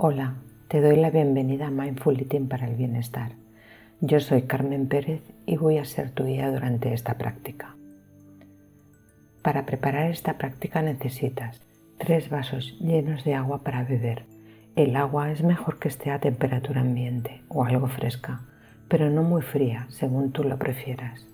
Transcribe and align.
Hola, 0.00 0.34
te 0.68 0.80
doy 0.80 0.94
la 0.94 1.10
bienvenida 1.10 1.66
a 1.66 1.70
Mindful 1.72 2.20
Eating 2.20 2.46
para 2.46 2.68
el 2.68 2.76
Bienestar. 2.76 3.32
Yo 4.00 4.20
soy 4.20 4.42
Carmen 4.42 4.86
Pérez 4.86 5.22
y 5.44 5.56
voy 5.56 5.78
a 5.78 5.84
ser 5.84 6.12
tu 6.12 6.24
guía 6.24 6.52
durante 6.52 6.94
esta 6.94 7.18
práctica. 7.18 7.74
Para 9.42 9.66
preparar 9.66 10.08
esta 10.08 10.38
práctica 10.38 10.82
necesitas 10.82 11.60
tres 11.98 12.30
vasos 12.30 12.78
llenos 12.78 13.24
de 13.24 13.34
agua 13.34 13.64
para 13.64 13.82
beber. 13.82 14.22
El 14.76 14.94
agua 14.94 15.32
es 15.32 15.42
mejor 15.42 15.80
que 15.80 15.88
esté 15.88 16.12
a 16.12 16.20
temperatura 16.20 16.82
ambiente 16.82 17.42
o 17.48 17.64
algo 17.64 17.88
fresca, 17.88 18.42
pero 18.86 19.10
no 19.10 19.24
muy 19.24 19.42
fría, 19.42 19.86
según 19.88 20.30
tú 20.30 20.44
lo 20.44 20.58
prefieras. 20.58 21.26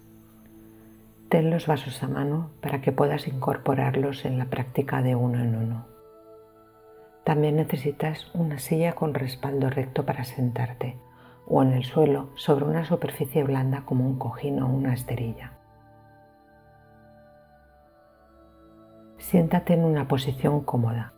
Ten 1.28 1.50
los 1.50 1.66
vasos 1.66 2.02
a 2.02 2.08
mano 2.08 2.48
para 2.62 2.80
que 2.80 2.92
puedas 2.92 3.28
incorporarlos 3.28 4.24
en 4.24 4.38
la 4.38 4.46
práctica 4.46 5.02
de 5.02 5.16
uno 5.16 5.42
en 5.42 5.54
uno. 5.54 5.93
También 7.24 7.56
necesitas 7.56 8.30
una 8.34 8.58
silla 8.58 8.92
con 8.92 9.14
respaldo 9.14 9.70
recto 9.70 10.04
para 10.04 10.24
sentarte 10.24 10.98
o 11.46 11.62
en 11.62 11.72
el 11.72 11.84
suelo 11.84 12.28
sobre 12.36 12.66
una 12.66 12.84
superficie 12.84 13.42
blanda 13.42 13.82
como 13.86 14.06
un 14.06 14.18
cojín 14.18 14.62
o 14.62 14.68
una 14.68 14.92
esterilla. 14.92 15.52
Siéntate 19.18 19.72
en 19.72 19.84
una 19.84 20.06
posición 20.06 20.60
cómoda. 20.60 21.14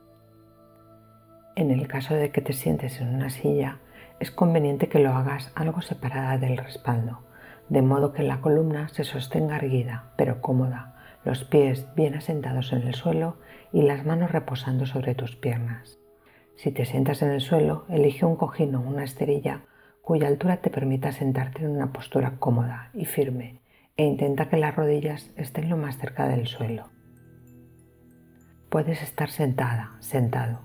En 1.56 1.72
el 1.72 1.88
caso 1.88 2.14
de 2.14 2.30
que 2.30 2.40
te 2.40 2.52
sientes 2.52 3.00
en 3.00 3.14
una 3.14 3.30
silla, 3.30 3.78
es 4.20 4.30
conveniente 4.30 4.88
que 4.88 5.00
lo 5.00 5.10
hagas 5.10 5.50
algo 5.56 5.82
separada 5.82 6.38
del 6.38 6.56
respaldo, 6.56 7.20
de 7.68 7.82
modo 7.82 8.12
que 8.12 8.22
la 8.22 8.40
columna 8.40 8.88
se 8.88 9.02
sostenga 9.04 9.56
erguida 9.56 10.12
pero 10.16 10.40
cómoda, 10.40 10.95
los 11.26 11.44
pies 11.44 11.86
bien 11.96 12.14
asentados 12.14 12.72
en 12.72 12.82
el 12.82 12.94
suelo 12.94 13.36
y 13.72 13.82
las 13.82 14.06
manos 14.06 14.30
reposando 14.30 14.86
sobre 14.86 15.16
tus 15.16 15.34
piernas. 15.34 15.98
Si 16.54 16.70
te 16.70 16.86
sientas 16.86 17.20
en 17.20 17.32
el 17.32 17.40
suelo, 17.40 17.84
elige 17.88 18.24
un 18.24 18.36
cojín 18.36 18.76
o 18.76 18.80
una 18.80 19.02
esterilla 19.02 19.62
cuya 20.02 20.28
altura 20.28 20.58
te 20.58 20.70
permita 20.70 21.10
sentarte 21.10 21.64
en 21.64 21.70
una 21.70 21.92
postura 21.92 22.36
cómoda 22.38 22.90
y 22.94 23.06
firme 23.06 23.60
e 23.96 24.04
intenta 24.04 24.48
que 24.48 24.56
las 24.56 24.76
rodillas 24.76 25.32
estén 25.36 25.68
lo 25.68 25.76
más 25.76 25.98
cerca 25.98 26.28
del 26.28 26.46
suelo. 26.46 26.90
Puedes 28.70 29.02
estar 29.02 29.28
sentada, 29.28 29.96
sentado, 29.98 30.60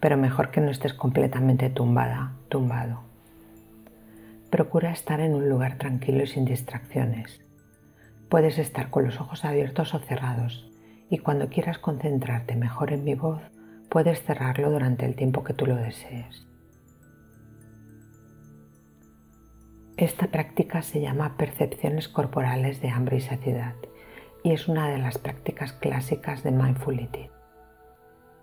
pero 0.00 0.16
mejor 0.16 0.50
que 0.50 0.62
no 0.62 0.70
estés 0.70 0.94
completamente 0.94 1.68
tumbada, 1.68 2.32
tumbado. 2.48 3.02
Procura 4.50 4.92
estar 4.92 5.20
en 5.20 5.34
un 5.34 5.48
lugar 5.48 5.76
tranquilo 5.76 6.22
y 6.22 6.26
sin 6.26 6.46
distracciones. 6.46 7.45
Puedes 8.28 8.58
estar 8.58 8.90
con 8.90 9.04
los 9.04 9.20
ojos 9.20 9.44
abiertos 9.44 9.94
o 9.94 9.98
cerrados 10.00 10.70
y 11.08 11.18
cuando 11.18 11.48
quieras 11.48 11.78
concentrarte 11.78 12.56
mejor 12.56 12.92
en 12.92 13.04
mi 13.04 13.14
voz, 13.14 13.40
puedes 13.88 14.22
cerrarlo 14.24 14.70
durante 14.70 15.06
el 15.06 15.14
tiempo 15.14 15.44
que 15.44 15.54
tú 15.54 15.66
lo 15.66 15.76
desees. 15.76 16.46
Esta 19.96 20.26
práctica 20.26 20.82
se 20.82 21.00
llama 21.00 21.36
percepciones 21.36 22.08
corporales 22.08 22.82
de 22.82 22.90
hambre 22.90 23.16
y 23.16 23.20
saciedad 23.20 23.74
y 24.42 24.52
es 24.52 24.68
una 24.68 24.90
de 24.90 24.98
las 24.98 25.18
prácticas 25.18 25.72
clásicas 25.72 26.42
de 26.42 26.50
Mindful 26.50 26.98
Eating. 26.98 27.30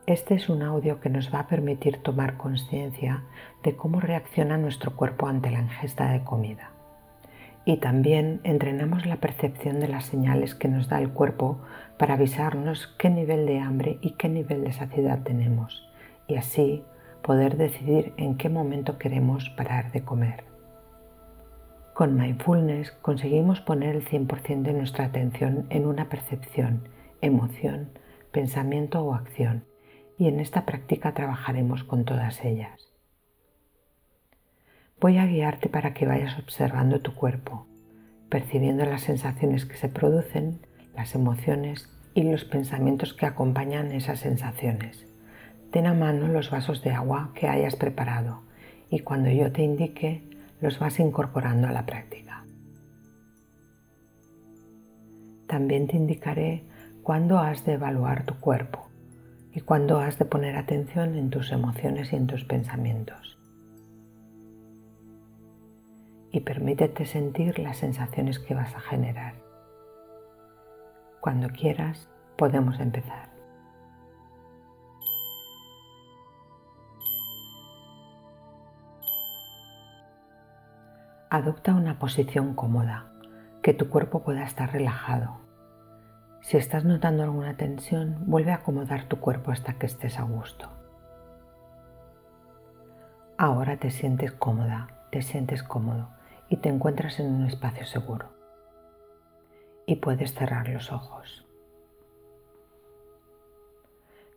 Este 0.05 0.33
es 0.33 0.49
un 0.49 0.63
audio 0.63 0.99
que 0.99 1.09
nos 1.09 1.33
va 1.33 1.41
a 1.41 1.47
permitir 1.47 2.01
tomar 2.03 2.37
conciencia 2.37 3.23
de 3.63 3.75
cómo 3.75 4.01
reacciona 4.01 4.57
nuestro 4.57 4.95
cuerpo 4.95 5.27
ante 5.27 5.51
la 5.51 5.61
ingesta 5.61 6.11
de 6.11 6.23
comida. 6.23 6.72
Y 7.65 7.77
también 7.77 8.41
entrenamos 8.43 9.05
la 9.05 9.17
percepción 9.17 9.79
de 9.79 9.87
las 9.87 10.05
señales 10.05 10.53
que 10.53 10.67
nos 10.67 10.89
da 10.89 10.99
el 10.99 11.09
cuerpo 11.09 11.61
para 11.97 12.15
avisarnos 12.15 12.87
qué 12.97 13.09
nivel 13.09 13.45
de 13.45 13.59
hambre 13.59 13.97
y 14.01 14.11
qué 14.11 14.27
nivel 14.27 14.63
de 14.63 14.73
saciedad 14.73 15.23
tenemos 15.23 15.87
y 16.27 16.35
así 16.35 16.83
poder 17.21 17.57
decidir 17.57 18.13
en 18.17 18.35
qué 18.35 18.49
momento 18.49 18.97
queremos 18.97 19.49
parar 19.51 19.91
de 19.91 20.03
comer. 20.03 20.43
Con 21.93 22.15
mindfulness 22.15 22.91
conseguimos 22.91 23.61
poner 23.61 23.95
el 23.95 24.05
100% 24.05 24.63
de 24.63 24.73
nuestra 24.73 25.05
atención 25.05 25.67
en 25.69 25.85
una 25.85 26.09
percepción, 26.09 26.87
emoción, 27.21 27.89
pensamiento 28.31 29.01
o 29.03 29.13
acción 29.13 29.63
y 30.17 30.27
en 30.27 30.39
esta 30.39 30.65
práctica 30.65 31.13
trabajaremos 31.13 31.83
con 31.83 32.03
todas 32.03 32.43
ellas. 32.43 32.92
Voy 34.99 35.17
a 35.17 35.25
guiarte 35.25 35.69
para 35.69 35.93
que 35.93 36.05
vayas 36.05 36.39
observando 36.39 37.01
tu 37.01 37.13
cuerpo, 37.13 37.67
percibiendo 38.29 38.85
las 38.85 39.01
sensaciones 39.01 39.65
que 39.65 39.75
se 39.75 39.89
producen, 39.89 40.59
las 40.95 41.13
emociones 41.15 41.89
y 42.13 42.23
los 42.23 42.45
pensamientos 42.45 43.13
que 43.13 43.25
acompañan 43.25 43.91
esas 43.91 44.19
sensaciones. 44.19 45.05
Ten 45.71 45.87
a 45.87 45.93
mano 45.93 46.27
los 46.27 46.51
vasos 46.51 46.83
de 46.83 46.91
agua 46.91 47.31
que 47.33 47.47
hayas 47.47 47.75
preparado 47.75 48.43
y 48.89 48.99
cuando 48.99 49.29
yo 49.29 49.51
te 49.51 49.63
indique 49.63 50.23
los 50.61 50.79
vas 50.79 50.99
incorporando 50.99 51.67
a 51.67 51.71
la 51.71 51.85
práctica. 51.85 52.45
También 55.47 55.87
te 55.87 55.97
indicaré 55.97 56.63
cuándo 57.03 57.39
has 57.39 57.65
de 57.65 57.73
evaluar 57.73 58.25
tu 58.25 58.39
cuerpo 58.39 58.87
y 59.53 59.61
cuándo 59.61 59.99
has 59.99 60.17
de 60.17 60.25
poner 60.25 60.55
atención 60.55 61.15
en 61.15 61.29
tus 61.29 61.51
emociones 61.51 62.13
y 62.13 62.15
en 62.15 62.27
tus 62.27 62.45
pensamientos. 62.45 63.37
Y 66.33 66.39
permítete 66.39 67.05
sentir 67.05 67.59
las 67.59 67.77
sensaciones 67.77 68.39
que 68.39 68.55
vas 68.55 68.73
a 68.73 68.79
generar. 68.79 69.35
Cuando 71.21 71.47
quieras, 71.49 72.09
podemos 72.39 72.79
empezar. 72.79 73.29
Adopta 81.29 81.75
una 81.75 81.99
posición 81.99 82.55
cómoda, 82.55 83.13
que 83.61 83.75
tu 83.75 83.89
cuerpo 83.89 84.23
pueda 84.23 84.43
estar 84.43 84.73
relajado. 84.73 85.37
Si 86.41 86.57
estás 86.57 86.83
notando 86.83 87.21
alguna 87.21 87.57
tensión, 87.57 88.17
vuelve 88.25 88.53
a 88.53 88.55
acomodar 88.55 89.05
tu 89.05 89.19
cuerpo 89.19 89.51
hasta 89.51 89.73
que 89.73 89.85
estés 89.85 90.17
a 90.17 90.23
gusto. 90.23 90.67
Ahora 93.37 93.77
te 93.77 93.91
sientes 93.91 94.31
cómoda, 94.31 94.87
te 95.11 95.21
sientes 95.21 95.61
cómodo 95.61 96.09
y 96.49 96.57
te 96.57 96.69
encuentras 96.69 97.19
en 97.19 97.27
un 97.27 97.45
espacio 97.45 97.85
seguro 97.85 98.33
y 99.85 99.95
puedes 99.97 100.33
cerrar 100.33 100.69
los 100.69 100.91
ojos. 100.91 101.45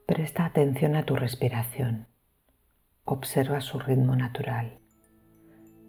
Presta 0.06 0.44
atención 0.44 0.96
a 0.96 1.04
tu 1.04 1.16
respiración. 1.16 2.06
Observa 3.04 3.60
su 3.60 3.78
ritmo 3.78 4.16
natural. 4.16 4.78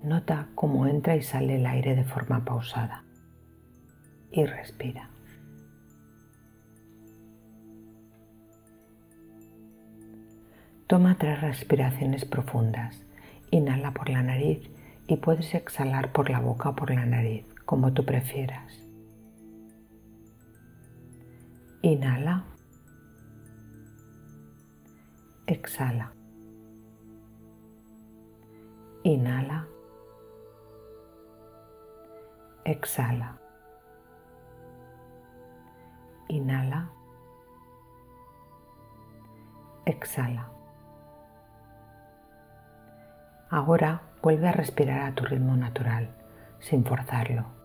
Nota 0.04 0.50
cómo 0.56 0.88
entra 0.88 1.16
y 1.16 1.22
sale 1.22 1.56
el 1.56 1.66
aire 1.66 1.96
de 1.96 2.04
forma 2.04 2.44
pausada. 2.46 3.04
Y 4.32 4.46
respira. 4.46 5.10
Toma 10.88 11.18
tres 11.18 11.42
respiraciones 11.42 12.26
profundas. 12.26 13.04
Inhala 13.52 13.92
por 13.92 14.10
la 14.10 14.24
nariz 14.24 14.70
y 15.08 15.18
puedes 15.18 15.54
exhalar 15.56 16.12
por 16.12 16.30
la 16.30 16.40
boca 16.40 16.70
o 16.70 16.76
por 16.76 16.92
la 16.92 17.06
nariz, 17.06 17.46
como 17.66 17.94
tú 17.94 18.06
prefieras. 18.06 18.74
Inhala. 21.82 22.44
Exhala. 25.46 26.12
Inhala. 29.04 29.66
Exhala. 32.66 33.38
Inhala. 36.28 36.90
Exhala. 39.86 40.50
Ahora 43.50 44.07
vuelve 44.22 44.48
a 44.48 44.52
respirar 44.52 45.02
a 45.02 45.16
tu 45.16 45.26
ritmo 45.26 45.56
natural, 45.56 46.10
sin 46.60 46.84
forzarlo 46.86 47.58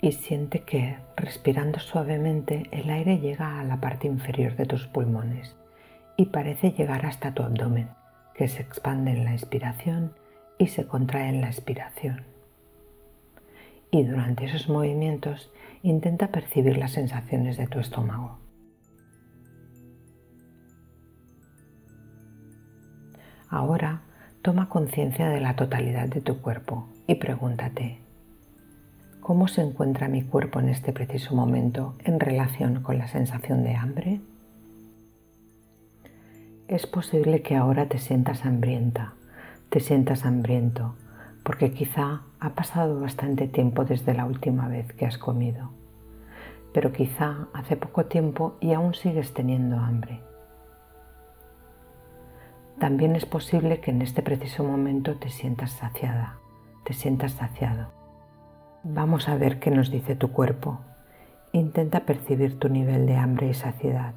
y 0.00 0.12
siente 0.12 0.60
que, 0.60 0.96
respirando 1.16 1.78
suavemente, 1.78 2.66
el 2.70 2.90
aire 2.90 3.18
llega 3.18 3.60
a 3.60 3.64
la 3.64 3.78
parte 3.78 4.06
inferior 4.06 4.56
de 4.56 4.66
tus 4.66 4.86
pulmones 4.86 5.54
y 6.16 6.26
parece 6.26 6.72
llegar 6.72 7.04
hasta 7.06 7.34
tu 7.34 7.42
abdomen, 7.42 7.88
que 8.34 8.48
se 8.48 8.62
expande 8.62 9.10
en 9.10 9.24
la 9.24 9.32
inspiración 9.32 10.12
y 10.58 10.68
se 10.68 10.86
contrae 10.86 11.28
en 11.28 11.40
la 11.42 11.48
expiración. 11.48 12.24
Y 13.90 14.04
durante 14.04 14.46
esos 14.46 14.68
movimientos 14.68 15.50
intenta 15.82 16.28
percibir 16.28 16.78
las 16.78 16.92
sensaciones 16.92 17.56
de 17.56 17.66
tu 17.66 17.80
estómago. 17.80 18.38
Ahora 23.50 24.00
toma 24.40 24.68
conciencia 24.68 25.28
de 25.28 25.40
la 25.40 25.56
totalidad 25.56 26.08
de 26.08 26.22
tu 26.22 26.40
cuerpo 26.40 26.88
y 27.06 27.16
pregúntate, 27.16 27.98
¿Cómo 29.20 29.48
se 29.48 29.60
encuentra 29.60 30.08
mi 30.08 30.22
cuerpo 30.22 30.60
en 30.60 30.70
este 30.70 30.92
preciso 30.92 31.36
momento 31.36 31.94
en 32.04 32.18
relación 32.18 32.82
con 32.82 32.98
la 32.98 33.06
sensación 33.06 33.62
de 33.62 33.76
hambre? 33.76 34.20
Es 36.68 36.86
posible 36.86 37.42
que 37.42 37.54
ahora 37.54 37.86
te 37.86 37.98
sientas 37.98 38.44
hambrienta, 38.46 39.12
te 39.68 39.78
sientas 39.80 40.24
hambriento, 40.24 40.96
porque 41.44 41.70
quizá 41.70 42.22
ha 42.40 42.54
pasado 42.54 42.98
bastante 42.98 43.46
tiempo 43.46 43.84
desde 43.84 44.14
la 44.14 44.24
última 44.24 44.68
vez 44.68 44.92
que 44.94 45.06
has 45.06 45.18
comido, 45.18 45.70
pero 46.72 46.90
quizá 46.90 47.46
hace 47.52 47.76
poco 47.76 48.06
tiempo 48.06 48.56
y 48.60 48.72
aún 48.72 48.94
sigues 48.94 49.34
teniendo 49.34 49.76
hambre. 49.78 50.29
También 52.80 53.14
es 53.14 53.26
posible 53.26 53.80
que 53.80 53.90
en 53.90 54.00
este 54.00 54.22
preciso 54.22 54.64
momento 54.64 55.16
te 55.16 55.28
sientas 55.28 55.72
saciada, 55.72 56.38
te 56.82 56.94
sientas 56.94 57.32
saciado. 57.32 57.88
Vamos 58.82 59.28
a 59.28 59.36
ver 59.36 59.60
qué 59.60 59.70
nos 59.70 59.90
dice 59.90 60.16
tu 60.16 60.32
cuerpo. 60.32 60.80
Intenta 61.52 62.00
percibir 62.00 62.58
tu 62.58 62.70
nivel 62.70 63.04
de 63.04 63.16
hambre 63.16 63.50
y 63.50 63.54
saciedad. 63.54 64.14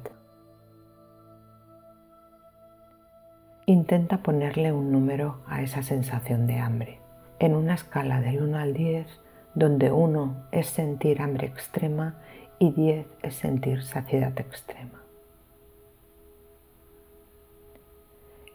Intenta 3.66 4.22
ponerle 4.22 4.72
un 4.72 4.90
número 4.90 5.42
a 5.46 5.60
esa 5.60 5.82
sensación 5.82 6.46
de 6.46 6.58
hambre. 6.58 7.00
En 7.40 7.56
una 7.56 7.74
escala 7.74 8.22
del 8.22 8.42
1 8.42 8.56
al 8.56 8.72
10, 8.72 9.06
donde 9.54 9.92
1 9.92 10.46
es 10.52 10.68
sentir 10.68 11.20
hambre 11.20 11.48
extrema 11.48 12.14
y 12.58 12.70
10 12.70 13.06
es 13.22 13.34
sentir 13.34 13.82
saciedad 13.82 14.32
extrema. 14.40 15.03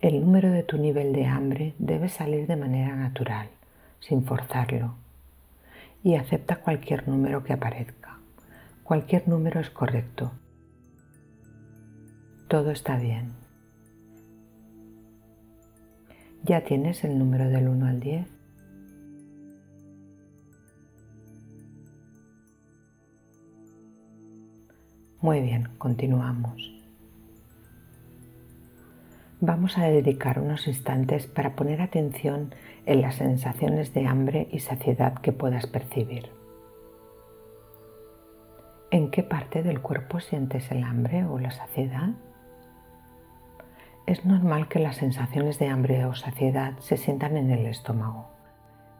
El 0.01 0.21
número 0.21 0.49
de 0.49 0.63
tu 0.63 0.77
nivel 0.77 1.11
de 1.11 1.25
hambre 1.25 1.75
debe 1.77 2.07
salir 2.07 2.47
de 2.47 2.55
manera 2.55 2.95
natural, 2.95 3.49
sin 3.99 4.23
forzarlo, 4.23 4.95
y 6.03 6.15
acepta 6.15 6.61
cualquier 6.61 7.05
número 7.09 7.43
que 7.43 7.51
aparezca. 7.51 8.17
Cualquier 8.83 9.27
número 9.27 9.59
es 9.59 9.69
correcto. 9.69 10.31
Todo 12.47 12.71
está 12.71 12.97
bien. 12.97 13.33
¿Ya 16.43 16.63
tienes 16.63 17.03
el 17.03 17.19
número 17.19 17.49
del 17.49 17.67
1 17.67 17.85
al 17.85 17.99
10? 17.99 18.27
Muy 25.19 25.41
bien, 25.41 25.67
continuamos. 25.77 26.78
Vamos 29.41 29.77
a 29.77 29.85
dedicar 29.85 30.37
unos 30.39 30.67
instantes 30.67 31.25
para 31.25 31.55
poner 31.55 31.81
atención 31.81 32.53
en 32.85 33.01
las 33.01 33.15
sensaciones 33.15 33.93
de 33.93 34.05
hambre 34.05 34.49
y 34.51 34.59
saciedad 34.59 35.13
que 35.19 35.31
puedas 35.31 35.65
percibir. 35.65 36.29
¿En 38.91 39.09
qué 39.11 39.23
parte 39.23 39.63
del 39.63 39.79
cuerpo 39.79 40.19
sientes 40.19 40.69
el 40.71 40.83
hambre 40.83 41.23
o 41.23 41.39
la 41.39 41.51
saciedad? 41.51 42.09
Es 44.05 44.25
normal 44.25 44.67
que 44.67 44.79
las 44.79 44.97
sensaciones 44.97 45.57
de 45.57 45.69
hambre 45.69 46.03
o 46.03 46.15
saciedad 46.15 46.73
se 46.79 46.97
sientan 46.97 47.37
en 47.37 47.49
el 47.51 47.65
estómago, 47.65 48.27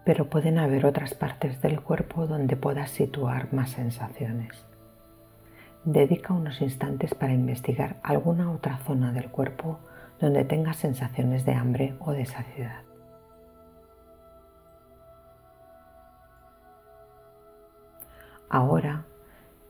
pero 0.06 0.30
pueden 0.30 0.57
haber 0.57 0.86
otras 0.86 1.15
partes 1.15 1.62
del 1.62 1.81
cuerpo 1.81 2.27
donde 2.27 2.56
puedas 2.56 2.91
situar 2.91 3.53
más 3.53 3.71
sensaciones 3.71 4.69
dedica 5.86 6.33
unos 6.33 6.62
instantes 6.62 7.13
para 7.13 7.33
investigar 7.33 7.97
alguna 8.03 8.51
otra 8.51 8.77
zona 8.80 9.12
del 9.12 9.30
cuerpo 9.30 9.80
donde 10.19 10.45
tengas 10.45 10.77
sensaciones 10.77 11.45
de 11.45 11.54
hambre 11.54 11.95
o 12.00 12.12
de 12.12 12.25
saciedad. 12.25 12.81
Ahora, 18.50 19.06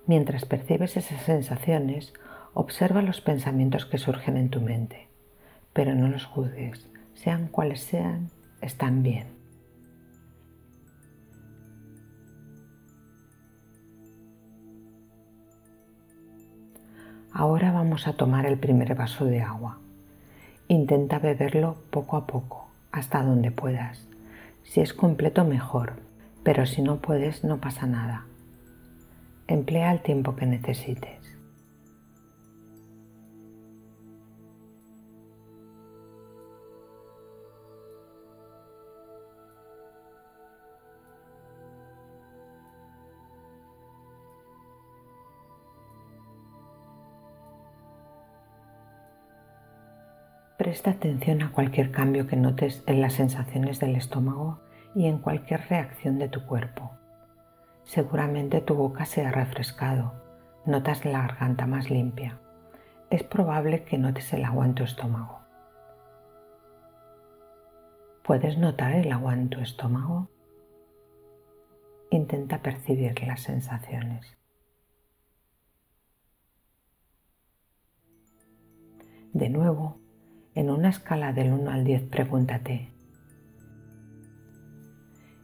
mientras 0.08 0.46
percibes 0.46 0.96
esas 0.96 1.22
sensaciones, 1.24 2.14
observa 2.54 3.02
los 3.02 3.22
pensamientos 3.22 3.86
que 3.86 3.98
surgen 3.98 4.38
en 4.38 4.50
tu 4.50 4.62
mente, 4.62 5.10
pero 5.74 5.94
no 5.96 6.08
los 6.08 6.26
juzgues, 6.26 6.88
sean 7.14 7.48
cuales 7.48 7.82
sean, 7.82 8.32
están 8.62 9.04
bien. 9.04 9.28
Ahora 17.32 17.72
vamos 17.72 18.08
a 18.08 18.14
tomar 18.14 18.46
el 18.46 18.58
primer 18.58 18.96
vaso 18.96 19.26
de 19.26 19.42
agua. 19.42 19.80
Intenta 20.72 21.18
beberlo 21.18 21.78
poco 21.90 22.16
a 22.16 22.28
poco, 22.28 22.68
hasta 22.92 23.24
donde 23.24 23.50
puedas. 23.50 24.06
Si 24.62 24.82
es 24.82 24.94
completo, 24.94 25.44
mejor, 25.44 25.94
pero 26.44 26.68
si 26.68 26.84
no 26.84 26.98
puedes, 26.98 27.44
no 27.44 27.58
pasa 27.58 27.88
nada. 27.88 28.26
Emplea 29.48 29.92
el 29.92 30.02
tiempo 30.02 30.36
que 30.36 30.46
necesites. 30.46 31.29
Presta 50.70 50.92
atención 50.92 51.42
a 51.42 51.52
cualquier 51.52 51.90
cambio 51.90 52.28
que 52.28 52.36
notes 52.36 52.84
en 52.86 53.02
las 53.02 53.14
sensaciones 53.14 53.80
del 53.80 53.96
estómago 53.96 54.60
y 54.94 55.08
en 55.08 55.18
cualquier 55.18 55.68
reacción 55.68 56.20
de 56.20 56.30
tu 56.30 56.46
cuerpo. 56.46 56.92
Seguramente 57.86 58.62
tu 58.62 58.76
boca 58.76 59.08
se 59.08 59.26
ha 59.26 59.32
refrescado, 59.32 60.14
notas 60.68 61.06
la 61.06 61.22
garganta 61.22 61.66
más 61.66 61.90
limpia. 61.90 62.38
Es 63.10 63.24
probable 63.24 63.84
que 63.84 63.98
notes 63.98 64.32
el 64.32 64.46
agua 64.46 64.68
en 64.68 64.76
tu 64.76 64.84
estómago. 64.84 65.40
¿Puedes 68.24 68.60
notar 68.60 68.94
el 68.94 69.12
agua 69.12 69.34
en 69.34 69.50
tu 69.50 69.62
estómago? 69.62 70.30
Intenta 72.12 72.62
percibir 72.62 73.20
las 73.26 73.42
sensaciones. 73.42 74.38
De 79.34 79.50
nuevo, 79.50 79.98
en 80.60 80.70
una 80.70 80.90
escala 80.90 81.32
del 81.32 81.54
1 81.54 81.72
al 81.72 81.86
10 81.86 82.10
pregúntate, 82.10 82.92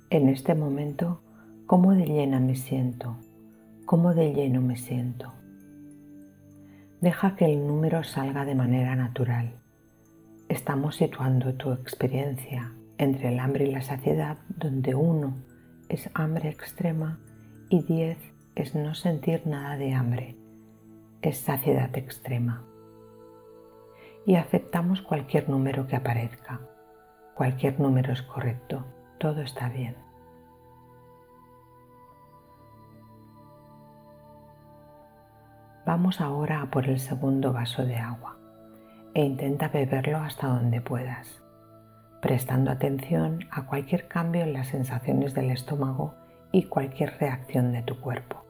en 0.09 0.27
este 0.27 0.55
momento, 0.55 1.21
¿cómo 1.67 1.93
de 1.93 2.05
llena 2.05 2.41
me 2.41 2.57
siento? 2.57 3.15
¿Cómo 3.85 4.13
de 4.13 4.33
lleno 4.33 4.59
me 4.59 4.75
siento? 4.75 5.31
Deja 6.99 7.37
que 7.37 7.45
el 7.45 7.65
número 7.65 8.03
salga 8.03 8.43
de 8.43 8.55
manera 8.55 8.97
natural. 8.97 9.53
Estamos 10.49 10.97
situando 10.97 11.53
tu 11.53 11.71
experiencia 11.71 12.73
entre 12.97 13.29
el 13.29 13.39
hambre 13.39 13.69
y 13.69 13.71
la 13.71 13.83
saciedad, 13.83 14.39
donde 14.49 14.95
1 14.95 15.33
es 15.87 16.09
hambre 16.13 16.49
extrema 16.49 17.21
y 17.69 17.83
10 17.83 18.17
es 18.55 18.75
no 18.75 18.93
sentir 18.95 19.47
nada 19.47 19.77
de 19.77 19.93
hambre, 19.93 20.35
es 21.21 21.37
saciedad 21.37 21.97
extrema 21.97 22.65
y 24.25 24.35
aceptamos 24.35 25.01
cualquier 25.01 25.49
número 25.49 25.87
que 25.87 25.95
aparezca. 25.95 26.59
Cualquier 27.35 27.79
número 27.79 28.13
es 28.13 28.21
correcto, 28.21 28.85
todo 29.19 29.41
está 29.41 29.69
bien. 29.69 29.95
Vamos 35.85 36.19
ahora 36.19 36.61
a 36.61 36.71
por 36.71 36.87
el 36.87 36.99
segundo 36.99 37.53
vaso 37.53 37.85
de 37.85 37.97
agua 37.97 38.37
e 39.13 39.23
intenta 39.23 39.67
beberlo 39.67 40.17
hasta 40.17 40.47
donde 40.47 40.81
puedas, 40.81 41.41
prestando 42.21 42.71
atención 42.71 43.47
a 43.51 43.67
cualquier 43.67 44.07
cambio 44.07 44.43
en 44.43 44.53
las 44.53 44.67
sensaciones 44.69 45.33
del 45.35 45.51
estómago 45.51 46.15
y 46.51 46.63
cualquier 46.63 47.17
reacción 47.19 47.71
de 47.71 47.83
tu 47.83 47.99
cuerpo. 47.99 48.43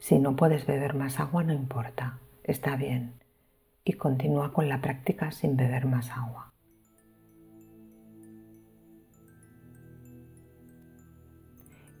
Si 0.00 0.18
no 0.18 0.34
puedes 0.34 0.66
beber 0.66 0.94
más 0.94 1.20
agua, 1.20 1.44
no 1.44 1.52
importa, 1.52 2.18
está 2.42 2.74
bien. 2.74 3.12
Y 3.84 3.92
continúa 3.92 4.52
con 4.52 4.68
la 4.68 4.80
práctica 4.80 5.30
sin 5.30 5.56
beber 5.56 5.86
más 5.86 6.10
agua. 6.10 6.52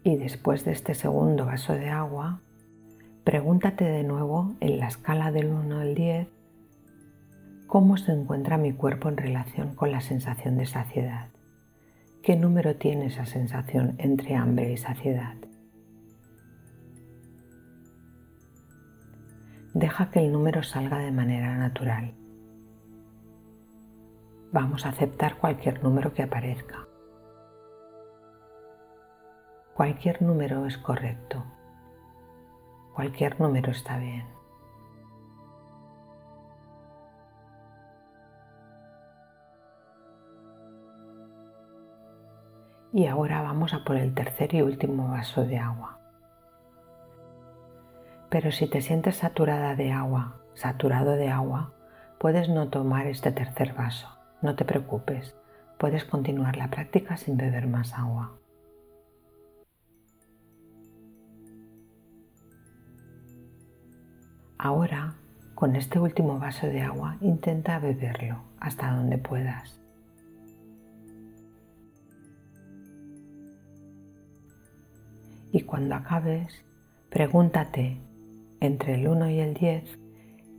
Y 0.02 0.16
después 0.16 0.64
de 0.64 0.72
este 0.72 0.94
segundo 0.94 1.46
vaso 1.46 1.74
de 1.74 1.90
agua, 1.90 2.40
pregúntate 3.22 3.84
de 3.84 4.02
nuevo 4.02 4.56
en 4.60 4.80
la 4.80 4.88
escala 4.88 5.30
del 5.30 5.48
1 5.48 5.78
al 5.78 5.94
10 5.94 6.28
cómo 7.70 7.96
se 7.96 8.10
encuentra 8.10 8.58
mi 8.58 8.72
cuerpo 8.72 9.08
en 9.08 9.16
relación 9.16 9.76
con 9.76 9.92
la 9.92 10.00
sensación 10.00 10.56
de 10.56 10.66
saciedad. 10.66 11.28
¿Qué 12.20 12.34
número 12.34 12.74
tiene 12.74 13.06
esa 13.06 13.26
sensación 13.26 13.94
entre 13.98 14.34
hambre 14.34 14.72
y 14.72 14.76
saciedad? 14.76 15.36
Deja 19.74 20.10
que 20.10 20.20
el 20.20 20.32
número 20.32 20.62
salga 20.62 20.98
de 20.98 21.12
manera 21.12 21.56
natural. 21.56 22.12
Vamos 24.52 24.84
a 24.84 24.88
aceptar 24.88 25.36
cualquier 25.36 25.82
número 25.82 26.12
que 26.12 26.24
aparezca. 26.24 26.86
Cualquier 29.74 30.20
número 30.20 30.66
es 30.66 30.76
correcto. 30.76 31.44
Cualquier 32.94 33.40
número 33.40 33.70
está 33.70 33.96
bien. 33.98 34.26
Y 42.92 43.06
ahora 43.06 43.40
vamos 43.42 43.72
a 43.72 43.84
por 43.84 43.96
el 43.96 44.12
tercer 44.14 44.52
y 44.52 44.62
último 44.62 45.08
vaso 45.08 45.44
de 45.44 45.58
agua. 45.58 45.99
Pero 48.30 48.52
si 48.52 48.68
te 48.68 48.80
sientes 48.80 49.16
saturada 49.16 49.74
de 49.74 49.90
agua, 49.90 50.36
saturado 50.54 51.16
de 51.16 51.28
agua, 51.30 51.72
puedes 52.20 52.48
no 52.48 52.68
tomar 52.68 53.08
este 53.08 53.32
tercer 53.32 53.74
vaso. 53.74 54.08
No 54.40 54.54
te 54.54 54.64
preocupes, 54.64 55.34
puedes 55.78 56.04
continuar 56.04 56.56
la 56.56 56.68
práctica 56.68 57.16
sin 57.16 57.36
beber 57.36 57.66
más 57.66 57.92
agua. 57.92 58.36
Ahora, 64.58 65.14
con 65.56 65.74
este 65.74 65.98
último 65.98 66.38
vaso 66.38 66.68
de 66.68 66.82
agua, 66.82 67.16
intenta 67.20 67.80
beberlo 67.80 68.44
hasta 68.60 68.92
donde 68.92 69.18
puedas. 69.18 69.80
Y 75.50 75.62
cuando 75.62 75.96
acabes, 75.96 76.64
pregúntate 77.10 77.98
entre 78.60 78.94
el 78.94 79.08
1 79.08 79.30
y 79.30 79.40
el 79.40 79.54
10, 79.54 79.98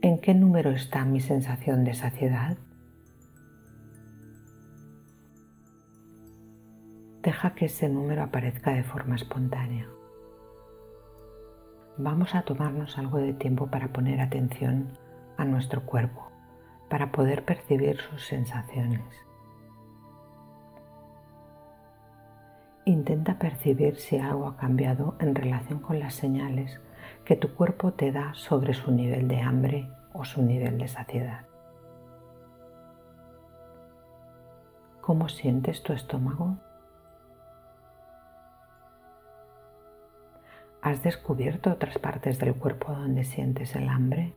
¿en 0.02 0.18
qué 0.18 0.34
número 0.34 0.70
está 0.70 1.04
mi 1.04 1.20
sensación 1.20 1.84
de 1.84 1.94
saciedad? 1.94 2.56
Deja 7.22 7.54
que 7.54 7.66
ese 7.66 7.88
número 7.88 8.24
aparezca 8.24 8.72
de 8.72 8.82
forma 8.82 9.14
espontánea. 9.14 9.86
Vamos 11.96 12.34
a 12.34 12.42
tomarnos 12.42 12.98
algo 12.98 13.18
de 13.18 13.34
tiempo 13.34 13.68
para 13.68 13.88
poner 13.88 14.20
atención 14.20 14.98
a 15.36 15.44
nuestro 15.44 15.82
cuerpo, 15.86 16.32
para 16.88 17.12
poder 17.12 17.44
percibir 17.44 17.98
sus 17.98 18.26
sensaciones. 18.26 19.02
Intenta 22.84 23.38
percibir 23.38 23.94
si 23.94 24.18
algo 24.18 24.48
ha 24.48 24.56
cambiado 24.56 25.14
en 25.20 25.36
relación 25.36 25.78
con 25.78 26.00
las 26.00 26.14
señales 26.14 26.80
que 27.24 27.36
tu 27.36 27.54
cuerpo 27.54 27.92
te 27.92 28.10
da 28.12 28.34
sobre 28.34 28.74
su 28.74 28.90
nivel 28.90 29.28
de 29.28 29.40
hambre 29.40 29.88
o 30.12 30.24
su 30.24 30.42
nivel 30.42 30.78
de 30.78 30.88
saciedad. 30.88 31.46
¿Cómo 35.00 35.28
sientes 35.28 35.82
tu 35.82 35.92
estómago? 35.92 36.56
¿Has 40.80 41.02
descubierto 41.02 41.70
otras 41.70 41.98
partes 41.98 42.38
del 42.38 42.54
cuerpo 42.54 42.92
donde 42.92 43.24
sientes 43.24 43.74
el 43.76 43.88
hambre? 43.88 44.34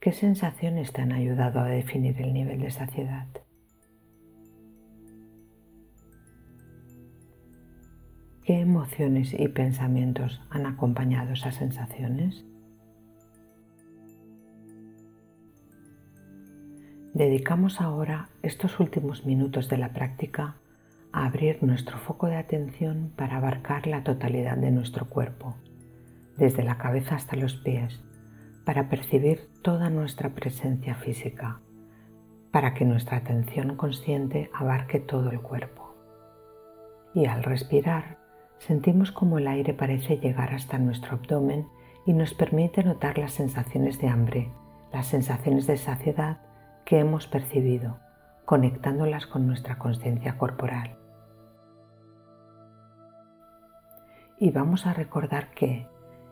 ¿Qué 0.00 0.12
sensaciones 0.12 0.92
te 0.92 1.02
han 1.02 1.12
ayudado 1.12 1.60
a 1.60 1.64
definir 1.64 2.20
el 2.20 2.34
nivel 2.34 2.60
de 2.60 2.70
saciedad? 2.70 3.26
¿Qué 8.44 8.60
emociones 8.60 9.32
y 9.32 9.48
pensamientos 9.48 10.42
han 10.50 10.66
acompañado 10.66 11.32
esas 11.32 11.54
sensaciones? 11.54 12.44
Dedicamos 17.14 17.80
ahora 17.80 18.28
estos 18.42 18.78
últimos 18.80 19.24
minutos 19.24 19.70
de 19.70 19.78
la 19.78 19.94
práctica 19.94 20.56
a 21.10 21.24
abrir 21.24 21.62
nuestro 21.62 21.96
foco 21.96 22.26
de 22.26 22.36
atención 22.36 23.14
para 23.16 23.38
abarcar 23.38 23.86
la 23.86 24.04
totalidad 24.04 24.58
de 24.58 24.72
nuestro 24.72 25.08
cuerpo, 25.08 25.56
desde 26.36 26.64
la 26.64 26.76
cabeza 26.76 27.14
hasta 27.14 27.36
los 27.36 27.56
pies, 27.56 27.98
para 28.66 28.90
percibir 28.90 29.48
toda 29.62 29.88
nuestra 29.88 30.34
presencia 30.34 30.94
física, 30.96 31.60
para 32.50 32.74
que 32.74 32.84
nuestra 32.84 33.16
atención 33.16 33.74
consciente 33.76 34.50
abarque 34.52 35.00
todo 35.00 35.30
el 35.30 35.40
cuerpo. 35.40 35.94
Y 37.14 37.24
al 37.24 37.42
respirar, 37.42 38.23
sentimos 38.66 39.12
como 39.12 39.38
el 39.38 39.46
aire 39.46 39.74
parece 39.74 40.18
llegar 40.18 40.54
hasta 40.54 40.78
nuestro 40.78 41.16
abdomen 41.16 41.66
y 42.06 42.14
nos 42.14 42.32
permite 42.34 42.82
notar 42.82 43.18
las 43.18 43.32
sensaciones 43.32 43.98
de 43.98 44.08
hambre, 44.08 44.50
las 44.92 45.06
sensaciones 45.06 45.66
de 45.66 45.76
saciedad 45.76 46.40
que 46.84 46.98
hemos 46.98 47.26
percibido, 47.26 47.98
conectándolas 48.44 49.26
con 49.26 49.46
nuestra 49.46 49.78
conciencia 49.78 50.38
corporal. 50.38 50.96
Y 54.38 54.50
vamos 54.50 54.86
a 54.86 54.94
recordar 54.94 55.50
que, 55.50 55.86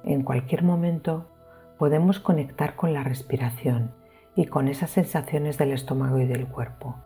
en 0.04 0.22
cualquier 0.22 0.62
momento, 0.62 1.30
podemos 1.78 2.18
conectar 2.18 2.76
con 2.76 2.92
la 2.92 3.04
respiración 3.04 3.94
y 4.34 4.46
con 4.46 4.68
esas 4.68 4.90
sensaciones 4.90 5.58
del 5.58 5.72
estómago 5.72 6.18
y 6.18 6.26
del 6.26 6.48
cuerpo. 6.48 6.96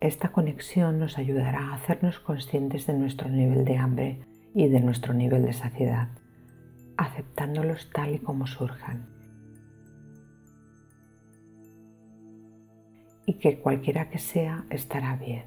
Esta 0.00 0.28
conexión 0.28 0.98
nos 0.98 1.16
ayudará 1.16 1.70
a 1.70 1.74
hacernos 1.74 2.18
conscientes 2.20 2.86
de 2.86 2.92
nuestro 2.92 3.30
nivel 3.30 3.64
de 3.64 3.78
hambre 3.78 4.20
y 4.54 4.68
de 4.68 4.80
nuestro 4.80 5.14
nivel 5.14 5.46
de 5.46 5.54
saciedad, 5.54 6.08
aceptándolos 6.98 7.88
tal 7.90 8.14
y 8.14 8.18
como 8.18 8.46
surjan. 8.46 9.08
Y 13.24 13.38
que 13.38 13.58
cualquiera 13.58 14.10
que 14.10 14.18
sea 14.18 14.66
estará 14.68 15.16
bien. 15.16 15.44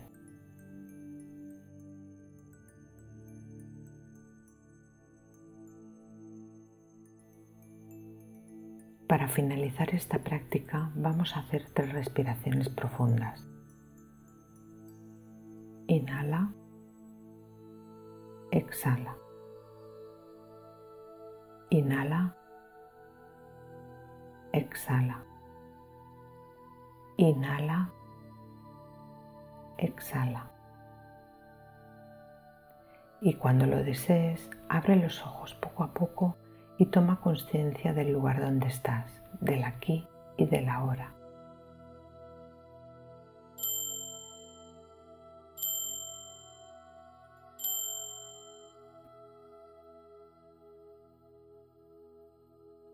Para 9.07 9.27
finalizar 9.27 9.93
esta 9.93 10.19
práctica 10.19 10.91
vamos 10.95 11.35
a 11.35 11.41
hacer 11.41 11.65
tres 11.73 11.93
respiraciones 11.93 12.69
profundas. 12.69 13.58
Inhala. 16.09 16.49
Exhala. 18.51 19.15
Inhala. 21.69 22.33
Exhala. 24.51 25.17
Inhala. 27.17 27.89
Exhala. 29.77 30.49
Y 33.21 33.35
cuando 33.35 33.67
lo 33.67 33.83
desees, 33.83 34.49
abre 34.67 34.95
los 34.95 35.21
ojos 35.21 35.53
poco 35.61 35.83
a 35.83 35.93
poco 35.93 36.37
y 36.79 36.87
toma 36.87 37.21
conciencia 37.21 37.93
del 37.93 38.11
lugar 38.11 38.41
donde 38.41 38.67
estás, 38.67 39.21
del 39.41 39.63
aquí 39.63 40.07
y 40.37 40.47
del 40.47 40.69
ahora. 40.69 41.18